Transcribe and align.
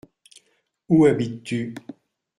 Où 0.89 1.05
habites-tu? 1.05 1.75